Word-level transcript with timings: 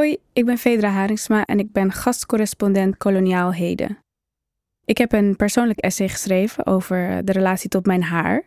Hoi, 0.00 0.16
ik 0.32 0.44
ben 0.44 0.58
Fedra 0.58 0.88
Haringsma 0.88 1.44
en 1.44 1.58
ik 1.58 1.72
ben 1.72 1.92
gastcorrespondent 1.92 2.96
koloniaal 2.96 3.52
heden. 3.52 3.98
Ik 4.84 4.98
heb 4.98 5.12
een 5.12 5.36
persoonlijk 5.36 5.78
essay 5.78 6.08
geschreven 6.08 6.66
over 6.66 7.24
de 7.24 7.32
relatie 7.32 7.68
tot 7.68 7.86
mijn 7.86 8.02
haar 8.02 8.44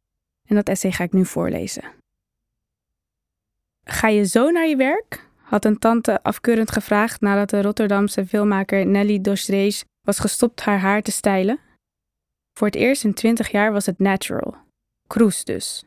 en 0.47 0.55
dat 0.55 0.69
essay 0.69 0.91
ga 0.91 1.03
ik 1.03 1.13
nu 1.13 1.25
voorlezen. 1.25 1.83
Ga 3.83 4.07
je 4.07 4.25
zo 4.25 4.51
naar 4.51 4.67
je 4.67 4.75
werk? 4.75 5.29
had 5.37 5.65
een 5.65 5.79
tante 5.79 6.23
afkeurend 6.23 6.71
gevraagd 6.71 7.21
nadat 7.21 7.49
de 7.49 7.61
Rotterdamse 7.61 8.25
filmmaker 8.25 8.85
Nelly 8.85 9.21
Doschrees 9.21 9.83
was 10.01 10.19
gestopt 10.19 10.61
haar 10.61 10.79
haar 10.79 11.01
te 11.01 11.11
stijlen. 11.11 11.59
Voor 12.57 12.67
het 12.67 12.75
eerst 12.75 13.03
in 13.03 13.13
20 13.13 13.51
jaar 13.51 13.71
was 13.71 13.85
het 13.85 13.99
natural. 13.99 14.55
Kroes 15.07 15.43
dus. 15.43 15.83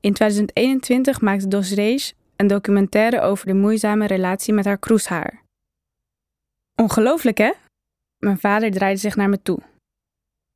In 0.00 0.12
2021 0.12 1.20
maakte 1.20 1.48
Doschrees 1.48 2.14
een 2.44 2.50
documentaire 2.50 3.20
over 3.20 3.46
de 3.46 3.54
moeizame 3.54 4.06
relatie 4.06 4.54
met 4.54 4.64
haar 4.64 4.78
kroeshaar. 4.78 5.42
Ongelooflijk, 6.74 7.38
hè? 7.38 7.52
Mijn 8.18 8.38
vader 8.38 8.70
draaide 8.70 9.00
zich 9.00 9.16
naar 9.16 9.28
me 9.28 9.42
toe. 9.42 9.58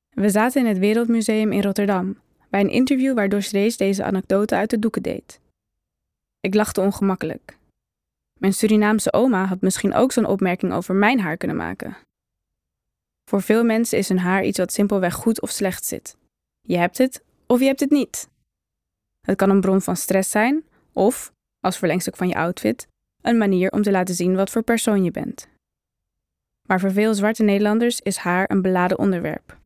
We 0.09 0.31
zaten 0.31 0.61
in 0.61 0.67
het 0.67 0.79
Wereldmuseum 0.79 1.53
in 1.53 1.63
Rotterdam, 1.63 2.21
bij 2.51 2.61
een 2.61 2.71
interview 2.71 3.15
waar 3.15 3.29
Doschrees 3.29 3.77
deze 3.77 4.05
anekdote 4.05 4.57
uit 4.57 4.71
de 4.71 4.79
doeken 4.79 5.03
deed. 5.03 5.41
Ik 6.41 6.55
lachte 6.55 6.81
ongemakkelijk. 6.81 7.57
Mijn 8.39 8.53
Surinaamse 8.53 9.13
oma 9.13 9.45
had 9.45 9.61
misschien 9.61 9.95
ook 9.95 10.13
zo'n 10.13 10.27
opmerking 10.27 10.73
over 10.73 10.95
mijn 10.95 11.21
haar 11.21 11.37
kunnen 11.37 11.57
maken. 11.57 11.97
Voor 13.31 13.43
veel 13.43 13.65
mensen 13.65 13.99
is 13.99 14.09
hun 14.09 14.19
haar 14.19 14.45
iets 14.45 14.59
wat 14.59 14.73
simpelweg 14.73 15.15
goed 15.15 15.41
of 15.41 15.51
slecht 15.51 15.85
zit. 15.85 16.17
Je 16.61 16.77
hebt 16.77 16.99
het 16.99 17.23
of 17.47 17.61
je 17.61 17.67
hebt 17.67 17.81
het 17.81 17.91
niet. 17.91 18.29
Het 19.21 19.37
kan 19.37 19.51
een 19.51 19.61
bron 19.61 19.81
van 19.81 19.97
stress 19.97 20.31
zijn 20.31 20.65
of, 20.93 21.33
als 21.61 21.79
verlengstuk 21.79 22.17
van 22.17 22.29
je 22.29 22.35
outfit, 22.35 22.87
een 23.23 23.39
manier 23.39 23.71
om 23.71 23.83
te 23.83 23.91
laten 23.91 24.15
zien 24.15 24.37
wat 24.37 24.51
voor 24.51 24.63
persoon 24.63 25.05
je 25.05 25.11
bent. 25.11 25.49
Maar 26.69 26.81
voor 26.81 26.93
veel 26.93 27.15
zwarte 27.15 27.43
Nederlanders 27.43 28.01
is 28.01 28.17
haar 28.17 28.51
een 28.51 28.63
beladen 28.63 28.99
onderwerp. 28.99 29.59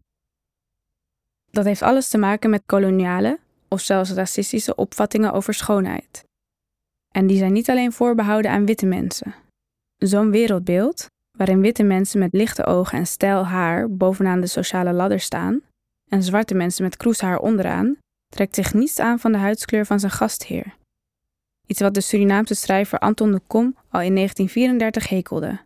Dat 1.50 1.64
heeft 1.64 1.82
alles 1.82 2.08
te 2.08 2.18
maken 2.18 2.50
met 2.50 2.62
koloniale 2.66 3.38
of 3.68 3.80
zelfs 3.80 4.10
racistische 4.10 4.74
opvattingen 4.74 5.32
over 5.32 5.54
schoonheid. 5.54 6.24
En 7.14 7.26
die 7.26 7.38
zijn 7.38 7.52
niet 7.52 7.70
alleen 7.70 7.92
voorbehouden 7.92 8.50
aan 8.50 8.66
witte 8.66 8.86
mensen. 8.86 9.34
Zo'n 9.96 10.30
wereldbeeld, 10.30 11.06
waarin 11.38 11.60
witte 11.60 11.82
mensen 11.82 12.18
met 12.18 12.32
lichte 12.32 12.64
ogen 12.66 12.98
en 12.98 13.06
stijl 13.06 13.46
haar 13.46 13.90
bovenaan 13.90 14.40
de 14.40 14.46
sociale 14.46 14.92
ladder 14.92 15.20
staan 15.20 15.62
en 16.10 16.22
zwarte 16.22 16.54
mensen 16.54 16.84
met 16.84 16.96
kroeshaar 16.96 17.38
onderaan, 17.38 17.96
trekt 18.28 18.54
zich 18.54 18.74
niets 18.74 18.98
aan 18.98 19.18
van 19.18 19.32
de 19.32 19.38
huidskleur 19.38 19.86
van 19.86 20.00
zijn 20.00 20.12
gastheer. 20.12 20.74
Iets 21.66 21.80
wat 21.80 21.94
de 21.94 22.00
Surinaamse 22.00 22.54
schrijver 22.54 22.98
Anton 22.98 23.32
de 23.32 23.40
Kom 23.46 23.76
al 23.88 24.00
in 24.00 24.14
1934 24.14 25.08
hekelde. 25.08 25.60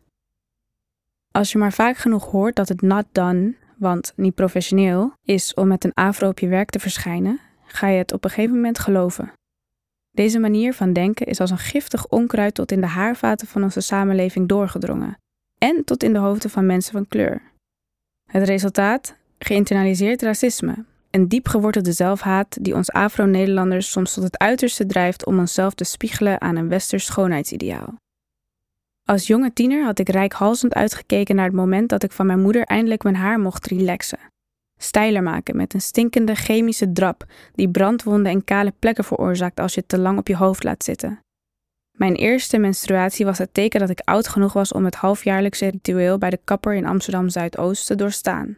Als 1.31 1.53
je 1.53 1.59
maar 1.59 1.73
vaak 1.73 1.97
genoeg 1.97 2.31
hoort 2.31 2.57
dat 2.57 2.69
het 2.69 2.83
not 2.83 3.05
done, 3.13 3.55
want 3.77 4.13
niet 4.17 4.35
professioneel, 4.35 5.13
is 5.25 5.55
om 5.55 5.69
met 5.69 5.85
een 5.85 5.95
afro 5.95 6.29
op 6.29 6.39
je 6.39 6.49
werk 6.49 6.71
te 6.71 6.79
verschijnen, 6.79 7.41
ga 7.67 7.89
je 7.89 7.99
het 7.99 8.13
op 8.13 8.25
een 8.25 8.31
gegeven 8.31 8.55
moment 8.55 8.79
geloven. 8.79 9.33
Deze 10.11 10.39
manier 10.39 10.75
van 10.75 10.93
denken 10.93 11.27
is 11.27 11.41
als 11.41 11.51
een 11.51 11.59
giftig 11.59 12.09
onkruid 12.09 12.55
tot 12.55 12.73
in 12.73 12.81
de 12.81 12.87
haarvaten 12.87 13.47
van 13.47 13.63
onze 13.63 13.81
samenleving 13.81 14.49
doorgedrongen 14.49 15.19
en 15.59 15.85
tot 15.85 16.03
in 16.03 16.13
de 16.13 16.19
hoofden 16.19 16.51
van 16.51 16.67
mensen 16.67 16.93
van 16.93 17.09
kleur. 17.09 17.43
Het 18.31 18.43
resultaat? 18.43 19.17
Geïnternaliseerd 19.39 20.23
racisme, 20.23 20.85
een 21.17 21.29
diep 21.29 21.49
gewortelde 21.49 21.93
zelfhaat 21.93 22.65
die 22.65 22.75
ons 22.75 22.91
Afro-Nederlanders 22.93 23.91
soms 23.91 24.15
tot 24.15 24.23
het 24.23 24.39
uiterste 24.39 24.87
drijft 24.87 25.27
om 25.27 25.39
onszelf 25.39 25.75
te 25.75 25.85
spiegelen 25.85 26.41
aan 26.41 26.57
een 26.57 26.69
westers 26.69 27.05
schoonheidsideaal. 27.05 27.95
Als 29.05 29.27
jonge 29.27 29.53
tiener 29.53 29.85
had 29.85 29.99
ik 29.99 30.09
rijkhalsend 30.09 30.75
uitgekeken 30.75 31.37
naar 31.37 31.45
het 31.45 31.55
moment 31.55 31.89
dat 31.89 32.03
ik 32.03 32.13
van 32.13 32.27
mijn 32.27 32.41
moeder 32.41 32.63
eindelijk 32.63 33.03
mijn 33.03 33.17
haar 33.17 33.41
mocht 33.41 33.67
relaxen. 33.67 34.19
Stijler 34.79 35.23
maken 35.23 35.57
met 35.57 35.75
een 35.75 35.81
stinkende 35.81 36.35
chemische 36.35 36.93
drap 36.93 37.25
die 37.55 37.71
brandwonden 37.71 38.33
en 38.33 38.45
kale 38.45 38.73
plekken 38.79 39.05
veroorzaakt 39.05 39.61
als 39.61 39.75
je 39.75 39.81
het 39.81 39.89
te 39.89 39.99
lang 39.99 40.19
op 40.19 40.29
je 40.29 40.37
hoofd 40.37 40.65
laat 40.65 40.85
zitten. 40.85 41.21
Mijn 41.99 42.15
eerste 42.15 42.59
menstruatie 42.59 43.25
was 43.25 43.39
het 43.39 43.55
teken 43.55 43.81
dat 43.81 43.91
ik 43.91 44.01
oud 44.05 44.29
genoeg 44.29 44.53
was 44.53 44.73
om 44.73 44.85
het 44.85 44.95
halfjaarlijkse 44.95 45.67
ritueel 45.67 46.19
bij 46.19 46.31
de 46.31 46.41
kapper 46.45 46.75
in 46.75 46.87
Amsterdam 46.87 47.29
Zuidoost 47.29 47.87
te 47.87 47.95
doorstaan. 47.95 48.57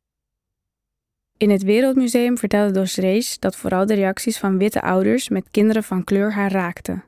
In 1.38 1.50
het 1.50 1.62
Wereldmuseum 1.62 2.38
vertelde 2.38 2.72
Doris 2.72 3.38
dat 3.38 3.56
vooral 3.56 3.86
de 3.86 3.94
reacties 3.94 4.38
van 4.38 4.58
witte 4.58 4.80
ouders 4.80 5.28
met 5.28 5.50
kinderen 5.50 5.84
van 5.84 6.04
kleur 6.04 6.32
haar 6.32 6.52
raakten. 6.52 7.04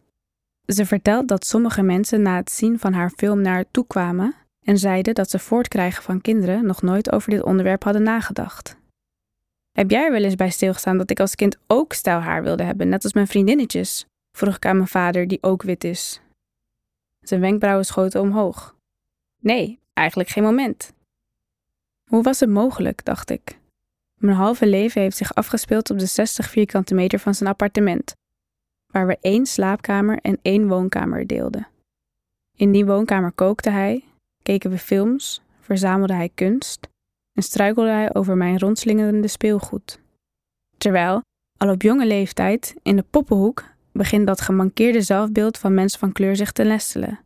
Ze 0.66 0.86
vertelt 0.86 1.28
dat 1.28 1.46
sommige 1.46 1.82
mensen 1.82 2.22
na 2.22 2.36
het 2.36 2.50
zien 2.50 2.78
van 2.78 2.92
haar 2.92 3.10
film 3.10 3.40
naar 3.40 3.54
haar 3.54 3.70
toe 3.70 3.86
kwamen 3.86 4.34
en 4.62 4.78
zeiden 4.78 5.14
dat 5.14 5.30
ze 5.30 5.38
voortkrijgen 5.38 6.02
van 6.02 6.20
kinderen 6.20 6.66
nog 6.66 6.82
nooit 6.82 7.12
over 7.12 7.30
dit 7.30 7.42
onderwerp 7.42 7.84
hadden 7.84 8.02
nagedacht. 8.02 8.76
Heb 9.72 9.90
jij 9.90 10.04
er 10.04 10.12
wel 10.12 10.22
eens 10.22 10.34
bij 10.34 10.50
stilgestaan 10.50 10.98
dat 10.98 11.10
ik 11.10 11.20
als 11.20 11.34
kind 11.34 11.56
ook 11.66 11.92
stijl 11.92 12.18
haar 12.18 12.42
wilde 12.42 12.62
hebben, 12.62 12.88
net 12.88 13.04
als 13.04 13.12
mijn 13.12 13.26
vriendinnetjes? 13.26 14.06
vroeg 14.36 14.56
ik 14.56 14.66
aan 14.66 14.76
mijn 14.76 14.88
vader, 14.88 15.28
die 15.28 15.42
ook 15.42 15.62
wit 15.62 15.84
is. 15.84 16.20
Zijn 17.20 17.40
wenkbrauwen 17.40 17.84
schoten 17.84 18.20
omhoog. 18.20 18.76
Nee, 19.40 19.78
eigenlijk 19.92 20.28
geen 20.28 20.44
moment. 20.44 20.92
Hoe 22.10 22.22
was 22.22 22.40
het 22.40 22.50
mogelijk, 22.50 23.04
dacht 23.04 23.30
ik. 23.30 23.59
Mijn 24.20 24.36
halve 24.36 24.66
leven 24.66 25.00
heeft 25.00 25.16
zich 25.16 25.34
afgespeeld 25.34 25.90
op 25.90 25.98
de 25.98 26.06
60 26.06 26.50
vierkante 26.50 26.94
meter 26.94 27.18
van 27.18 27.34
zijn 27.34 27.48
appartement, 27.48 28.14
waar 28.92 29.06
we 29.06 29.18
één 29.20 29.46
slaapkamer 29.46 30.18
en 30.18 30.38
één 30.42 30.68
woonkamer 30.68 31.26
deelden. 31.26 31.68
In 32.56 32.72
die 32.72 32.86
woonkamer 32.86 33.32
kookte 33.32 33.70
hij, 33.70 34.04
keken 34.42 34.70
we 34.70 34.78
films, 34.78 35.42
verzamelde 35.60 36.14
hij 36.14 36.30
kunst 36.34 36.88
en 37.32 37.42
struikelde 37.42 37.90
hij 37.90 38.14
over 38.14 38.36
mijn 38.36 38.58
rondslingerende 38.58 39.28
speelgoed. 39.28 40.00
Terwijl, 40.78 41.22
al 41.56 41.70
op 41.70 41.82
jonge 41.82 42.06
leeftijd, 42.06 42.74
in 42.82 42.96
de 42.96 43.04
poppenhoek 43.10 43.64
begint 43.92 44.26
dat 44.26 44.40
gemankeerde 44.40 45.02
zelfbeeld 45.02 45.58
van 45.58 45.74
mensen 45.74 45.98
van 45.98 46.12
kleur 46.12 46.36
zich 46.36 46.52
te 46.52 46.62
nestelen. 46.62 47.20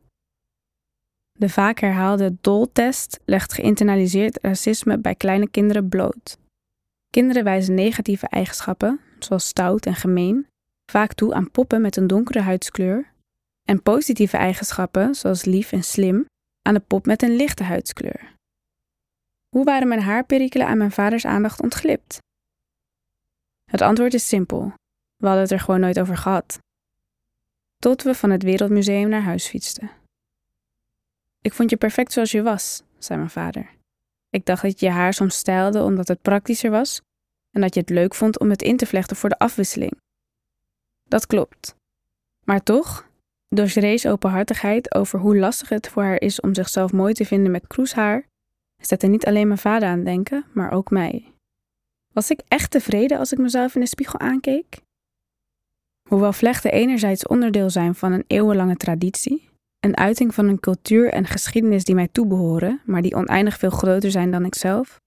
De 1.33 1.49
vaak 1.49 1.79
herhaalde 1.79 2.37
DOL-test 2.41 3.21
legt 3.25 3.53
geïnternaliseerd 3.53 4.39
racisme 4.43 4.99
bij 4.99 5.15
kleine 5.15 5.49
kinderen 5.49 5.89
bloot. 5.89 6.43
Kinderen 7.15 7.45
wijzen 7.45 7.75
negatieve 7.75 8.27
eigenschappen, 8.27 9.01
zoals 9.19 9.47
stout 9.47 9.87
en 9.87 9.95
gemeen, 9.95 10.47
vaak 10.91 11.13
toe 11.13 11.35
aan 11.35 11.51
poppen 11.51 11.81
met 11.81 11.97
een 11.97 12.07
donkere 12.07 12.41
huidskleur, 12.41 13.13
en 13.63 13.83
positieve 13.83 14.37
eigenschappen, 14.37 15.15
zoals 15.15 15.45
lief 15.45 15.73
en 15.73 15.85
slim, 15.85 16.27
aan 16.63 16.75
de 16.75 16.81
pop 16.81 17.07
met 17.07 17.23
een 17.23 17.37
lichte 17.37 17.63
huidskleur. 17.63 18.35
Hoe 19.49 19.65
waren 19.65 19.89
mijn 19.89 20.01
haarperikelen 20.01 20.67
aan 20.67 20.79
mijn 20.79 20.93
vaders 20.93 21.25
aandacht 21.25 21.63
ontglipt? 21.63 22.19
Het 23.71 23.81
antwoord 23.81 24.15
is 24.15 24.29
simpel. 24.29 24.73
We 25.17 25.27
hadden 25.27 25.43
het 25.43 25.53
er 25.53 25.61
gewoon 25.61 25.81
nooit 25.81 26.01
over 26.01 26.17
gehad. 26.17 26.59
Tot 27.77 28.03
we 28.03 28.15
van 28.15 28.31
het 28.31 28.43
Wereldmuseum 28.43 29.09
naar 29.09 29.23
huis 29.23 29.47
fietsten. 29.47 29.91
Ik 31.41 31.53
vond 31.53 31.71
je 31.71 31.77
perfect 31.77 32.13
zoals 32.13 32.31
je 32.31 32.43
was, 32.43 32.83
zei 32.99 33.19
mijn 33.19 33.31
vader. 33.31 33.74
Ik 34.35 34.47
dacht 34.47 34.63
dat 34.63 34.81
je 34.81 34.87
je 34.87 34.93
haar 34.93 35.15
soms 35.15 35.37
stijlde 35.37 35.83
omdat 35.83 36.09
het 36.09 36.23
praktischer 36.23 36.71
was 36.71 37.03
en 37.51 37.61
dat 37.61 37.75
je 37.75 37.81
het 37.81 37.91
leuk 37.91 38.15
vond 38.15 38.39
om 38.39 38.51
het 38.51 38.63
in 38.63 38.77
te 38.77 38.87
vlechten 38.87 39.17
voor 39.17 39.29
de 39.29 39.39
afwisseling. 39.39 40.01
Dat 41.09 41.27
klopt. 41.27 41.77
Maar 42.45 42.63
toch, 42.63 43.09
door 43.49 43.69
Sheree's 43.69 44.07
openhartigheid 44.07 44.95
over 44.95 45.19
hoe 45.19 45.39
lastig 45.39 45.69
het 45.69 45.89
voor 45.89 46.03
haar 46.03 46.21
is 46.21 46.41
om 46.41 46.55
zichzelf 46.55 46.93
mooi 46.93 47.15
te 47.15 47.25
vinden 47.25 47.51
met 47.51 47.67
kroeshaar, 47.67 48.27
zette 48.83 49.07
niet 49.07 49.27
alleen 49.27 49.47
mijn 49.47 49.59
vader 49.59 49.89
aan 49.89 50.05
denken, 50.05 50.45
maar 50.53 50.71
ook 50.71 50.91
mij. 50.91 51.33
Was 52.13 52.31
ik 52.31 52.41
echt 52.49 52.71
tevreden 52.71 53.19
als 53.19 53.33
ik 53.33 53.39
mezelf 53.39 53.75
in 53.75 53.81
de 53.81 53.87
spiegel 53.87 54.19
aankeek? 54.19 54.81
Hoewel 56.09 56.33
vlechten 56.33 56.73
enerzijds 56.73 57.27
onderdeel 57.27 57.71
zijn 57.71 57.95
van 57.95 58.13
een 58.13 58.25
eeuwenlange 58.27 58.77
traditie, 58.77 59.49
een 59.85 59.97
uiting 59.97 60.35
van 60.35 60.49
een 60.49 60.61
cultuur 60.61 61.13
en 61.13 61.27
geschiedenis 61.27 61.85
die 61.85 61.95
mij 61.95 62.09
toebehoren, 62.13 62.81
maar 62.85 63.03
die 63.03 63.15
oneindig 63.15 63.59
veel 63.59 63.71
groter 63.71 64.11
zijn 64.11 64.31
dan 64.31 64.45
ikzelf, 64.45 65.01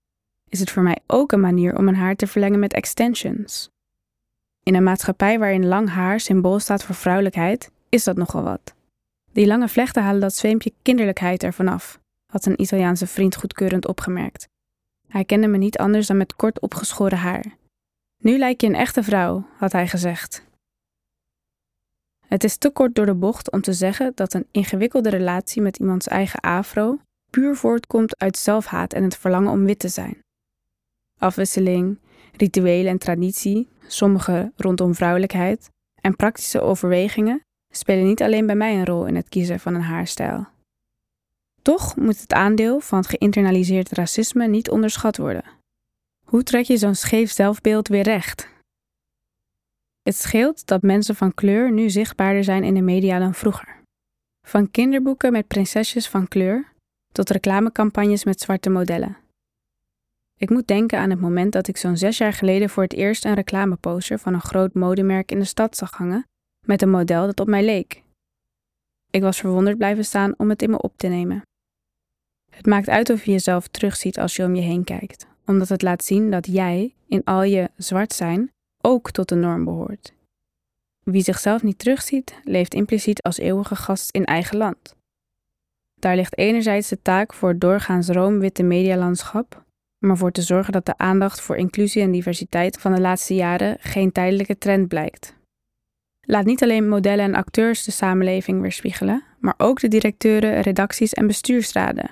is 0.49 0.59
het 0.59 0.71
voor 0.71 0.83
mij 0.83 0.99
ook 1.07 1.31
een 1.31 1.39
manier 1.39 1.77
om 1.77 1.83
mijn 1.83 1.95
haar 1.95 2.15
te 2.15 2.27
verlengen 2.27 2.59
met 2.59 2.73
extensions. 2.73 3.69
In 4.63 4.75
een 4.75 4.83
maatschappij 4.83 5.39
waarin 5.39 5.65
lang 5.65 5.89
haar 5.89 6.19
symbool 6.19 6.59
staat 6.59 6.83
voor 6.83 6.95
vrouwelijkheid, 6.95 7.71
is 7.89 8.03
dat 8.03 8.17
nogal 8.17 8.43
wat. 8.43 8.73
Die 9.31 9.47
lange 9.47 9.67
vlechten 9.67 10.03
halen 10.03 10.21
dat 10.21 10.35
zweempje 10.35 10.73
kinderlijkheid 10.81 11.43
ervan 11.43 11.67
af, 11.67 11.99
had 12.31 12.45
een 12.45 12.61
Italiaanse 12.61 13.07
vriend 13.07 13.35
goedkeurend 13.35 13.87
opgemerkt. 13.87 14.47
Hij 15.07 15.25
kende 15.25 15.47
me 15.47 15.57
niet 15.57 15.77
anders 15.77 16.07
dan 16.07 16.17
met 16.17 16.35
kort 16.35 16.59
opgeschoren 16.59 17.17
haar. 17.17 17.45
Nu 18.17 18.37
lijk 18.37 18.61
je 18.61 18.67
een 18.67 18.75
echte 18.75 19.03
vrouw, 19.03 19.47
had 19.57 19.71
hij 19.71 19.87
gezegd. 19.87 20.46
Het 22.27 22.43
is 22.43 22.57
te 22.57 22.69
kort 22.69 22.95
door 22.95 23.05
de 23.05 23.15
bocht 23.15 23.51
om 23.51 23.61
te 23.61 23.73
zeggen 23.73 24.11
dat 24.15 24.33
een 24.33 24.47
ingewikkelde 24.51 25.09
relatie 25.09 25.61
met 25.61 25.77
iemands 25.77 26.07
eigen 26.07 26.39
afro 26.39 26.99
puur 27.29 27.55
voortkomt 27.55 28.17
uit 28.17 28.37
zelfhaat 28.37 28.93
en 28.93 29.03
het 29.03 29.17
verlangen 29.17 29.51
om 29.51 29.65
wit 29.65 29.79
te 29.79 29.87
zijn. 29.87 30.23
Afwisseling, 31.17 31.99
rituelen 32.31 32.91
en 32.91 32.97
traditie, 32.97 33.67
sommige 33.87 34.51
rondom 34.55 34.95
vrouwelijkheid 34.95 35.69
en 36.01 36.15
praktische 36.15 36.61
overwegingen 36.61 37.41
spelen 37.73 38.05
niet 38.05 38.21
alleen 38.21 38.45
bij 38.45 38.55
mij 38.55 38.75
een 38.75 38.85
rol 38.85 39.05
in 39.05 39.15
het 39.15 39.29
kiezen 39.29 39.59
van 39.59 39.75
een 39.75 39.81
haarstijl. 39.81 40.45
Toch 41.61 41.95
moet 41.95 42.21
het 42.21 42.33
aandeel 42.33 42.79
van 42.79 42.97
het 42.97 43.07
geïnternaliseerd 43.07 43.91
racisme 43.91 44.47
niet 44.47 44.69
onderschat 44.69 45.17
worden. 45.17 45.43
Hoe 46.25 46.43
trek 46.43 46.65
je 46.65 46.77
zo'n 46.77 46.95
scheef 46.95 47.31
zelfbeeld 47.31 47.87
weer 47.87 48.03
recht? 48.03 48.47
Het 50.07 50.15
scheelt 50.15 50.67
dat 50.67 50.81
mensen 50.81 51.15
van 51.15 51.33
kleur 51.33 51.71
nu 51.71 51.89
zichtbaarder 51.89 52.43
zijn 52.43 52.63
in 52.63 52.73
de 52.73 52.81
media 52.81 53.19
dan 53.19 53.33
vroeger. 53.33 53.81
Van 54.47 54.71
kinderboeken 54.71 55.31
met 55.31 55.47
prinsesjes 55.47 56.07
van 56.09 56.27
kleur 56.27 56.73
tot 57.13 57.29
reclamecampagnes 57.29 58.23
met 58.23 58.41
zwarte 58.41 58.69
modellen. 58.69 59.17
Ik 60.37 60.49
moet 60.49 60.67
denken 60.67 60.99
aan 60.99 61.09
het 61.09 61.19
moment 61.19 61.51
dat 61.51 61.67
ik 61.67 61.77
zo'n 61.77 61.97
zes 61.97 62.17
jaar 62.17 62.33
geleden 62.33 62.69
voor 62.69 62.83
het 62.83 62.93
eerst 62.93 63.25
een 63.25 63.33
reclameposter 63.33 64.19
van 64.19 64.33
een 64.33 64.41
groot 64.41 64.73
modemerk 64.73 65.31
in 65.31 65.39
de 65.39 65.45
stad 65.45 65.77
zag 65.77 65.91
hangen 65.91 66.27
met 66.65 66.81
een 66.81 66.89
model 66.89 67.25
dat 67.25 67.39
op 67.39 67.47
mij 67.47 67.65
leek. 67.65 68.03
Ik 69.11 69.21
was 69.21 69.39
verwonderd 69.39 69.77
blijven 69.77 70.05
staan 70.05 70.33
om 70.37 70.49
het 70.49 70.61
in 70.61 70.69
me 70.69 70.81
op 70.81 70.97
te 70.97 71.07
nemen. 71.07 71.41
Het 72.51 72.65
maakt 72.65 72.89
uit 72.89 73.09
of 73.09 73.25
je 73.25 73.31
jezelf 73.31 73.67
terugziet 73.67 74.19
als 74.19 74.35
je 74.35 74.43
om 74.43 74.55
je 74.55 74.61
heen 74.61 74.83
kijkt, 74.83 75.27
omdat 75.45 75.69
het 75.69 75.81
laat 75.81 76.03
zien 76.03 76.31
dat 76.31 76.45
jij, 76.45 76.93
in 77.07 77.23
al 77.23 77.43
je 77.43 77.69
zwart 77.75 78.13
zijn, 78.13 78.51
ook 78.87 79.11
tot 79.11 79.29
de 79.29 79.35
norm 79.35 79.63
behoort. 79.63 80.13
Wie 81.03 81.23
zichzelf 81.23 81.63
niet 81.63 81.79
terugziet, 81.79 82.39
leeft 82.43 82.73
impliciet 82.73 83.21
als 83.23 83.37
eeuwige 83.37 83.75
gast 83.75 84.11
in 84.11 84.25
eigen 84.25 84.57
land. 84.57 84.95
Daar 85.99 86.15
ligt 86.15 86.37
enerzijds 86.37 86.89
de 86.89 87.01
taak 87.01 87.33
voor 87.33 87.49
het 87.49 87.61
doorgaans 87.61 88.07
roomwitte 88.07 88.63
medialandschap, 88.63 89.63
om 90.01 90.09
ervoor 90.09 90.31
te 90.31 90.41
zorgen 90.41 90.73
dat 90.73 90.85
de 90.85 90.97
aandacht 90.97 91.41
voor 91.41 91.55
inclusie 91.55 92.01
en 92.01 92.11
diversiteit 92.11 92.77
van 92.77 92.93
de 92.93 93.01
laatste 93.01 93.35
jaren 93.35 93.77
geen 93.79 94.11
tijdelijke 94.11 94.57
trend 94.57 94.87
blijkt. 94.87 95.35
Laat 96.21 96.45
niet 96.45 96.63
alleen 96.63 96.89
modellen 96.89 97.25
en 97.25 97.35
acteurs 97.35 97.83
de 97.83 97.91
samenleving 97.91 98.61
weerspiegelen, 98.61 99.23
maar 99.39 99.55
ook 99.57 99.79
de 99.79 99.87
directeuren, 99.87 100.61
redacties 100.61 101.13
en 101.13 101.27
bestuursraden. 101.27 102.09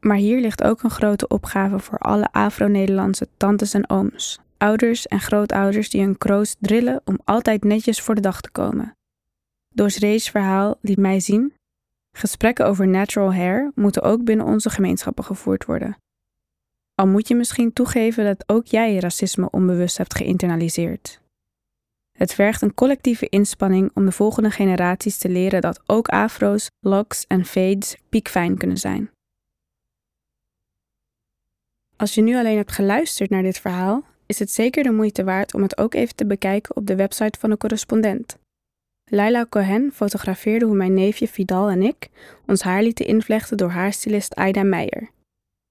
Maar 0.00 0.16
hier 0.16 0.40
ligt 0.40 0.62
ook 0.62 0.82
een 0.82 0.90
grote 0.90 1.28
opgave 1.28 1.78
voor 1.78 1.98
alle 1.98 2.32
Afro-Nederlandse 2.32 3.28
tantes 3.36 3.74
en 3.74 3.90
ooms, 3.90 4.40
ouders 4.64 5.06
en 5.06 5.20
grootouders 5.20 5.90
die 5.90 6.02
hun 6.02 6.18
kroost 6.18 6.56
drillen 6.60 7.00
om 7.04 7.18
altijd 7.24 7.64
netjes 7.64 8.00
voor 8.00 8.14
de 8.14 8.20
dag 8.20 8.40
te 8.40 8.50
komen. 8.50 8.96
Doors 9.68 10.30
verhaal 10.30 10.78
liet 10.80 10.98
mij 10.98 11.20
zien: 11.20 11.54
gesprekken 12.16 12.66
over 12.66 12.88
natural 12.88 13.34
hair 13.34 13.72
moeten 13.74 14.02
ook 14.02 14.24
binnen 14.24 14.46
onze 14.46 14.70
gemeenschappen 14.70 15.24
gevoerd 15.24 15.64
worden. 15.64 15.96
Al 16.94 17.06
moet 17.06 17.28
je 17.28 17.34
misschien 17.34 17.72
toegeven 17.72 18.24
dat 18.24 18.44
ook 18.46 18.66
jij 18.66 18.98
racisme 18.98 19.50
onbewust 19.50 19.98
hebt 19.98 20.16
geïnternaliseerd. 20.16 21.20
Het 22.12 22.34
vergt 22.34 22.62
een 22.62 22.74
collectieve 22.74 23.28
inspanning 23.28 23.90
om 23.94 24.04
de 24.04 24.12
volgende 24.12 24.50
generaties 24.50 25.18
te 25.18 25.28
leren 25.28 25.60
dat 25.60 25.82
ook 25.86 26.08
afro's, 26.08 26.70
locks 26.80 27.26
en 27.26 27.44
fades 27.44 27.96
piekfijn 28.08 28.58
kunnen 28.58 28.78
zijn. 28.78 29.10
Als 31.96 32.14
je 32.14 32.22
nu 32.22 32.36
alleen 32.36 32.56
hebt 32.56 32.72
geluisterd 32.72 33.30
naar 33.30 33.42
dit 33.42 33.58
verhaal, 33.58 34.04
is 34.26 34.38
het 34.38 34.50
zeker 34.50 34.82
de 34.82 34.92
moeite 34.92 35.24
waard 35.24 35.54
om 35.54 35.62
het 35.62 35.78
ook 35.78 35.94
even 35.94 36.14
te 36.14 36.26
bekijken 36.26 36.76
op 36.76 36.86
de 36.86 36.96
website 36.96 37.38
van 37.38 37.50
de 37.50 37.56
correspondent. 37.56 38.38
Laila 39.10 39.46
Cohen 39.48 39.90
fotografeerde 39.94 40.64
hoe 40.64 40.76
mijn 40.76 40.94
neefje 40.94 41.28
Vidal 41.28 41.68
en 41.68 41.82
ik 41.82 42.08
ons 42.46 42.62
haar 42.62 42.82
lieten 42.82 43.06
invlechten 43.06 43.56
door 43.56 43.70
haarstylist 43.70 44.34
Aida 44.34 44.62
Meijer. 44.62 45.10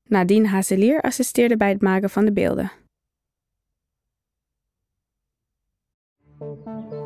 Nadine 0.10 0.48
Hazelier 0.48 1.02
assisteerde 1.02 1.58
bij 1.58 1.70
het 1.70 1.82
maken 1.82 2.10
van 2.10 2.26
de 2.26 2.32
beelden. 2.32 2.72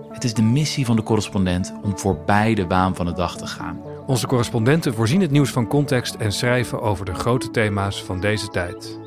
Het 0.09 0.23
is 0.23 0.33
de 0.33 0.41
missie 0.41 0.85
van 0.85 0.95
de 0.95 1.03
correspondent 1.03 1.73
om 1.83 1.97
voorbij 1.97 2.55
de 2.55 2.65
baan 2.67 2.95
van 2.95 3.05
de 3.05 3.13
dag 3.13 3.37
te 3.37 3.47
gaan. 3.47 3.81
Onze 4.07 4.27
correspondenten 4.27 4.93
voorzien 4.93 5.21
het 5.21 5.31
nieuws 5.31 5.51
van 5.51 5.67
context 5.67 6.15
en 6.15 6.31
schrijven 6.31 6.81
over 6.81 7.05
de 7.05 7.13
grote 7.13 7.51
thema's 7.51 8.03
van 8.03 8.19
deze 8.19 8.47
tijd. 8.47 9.06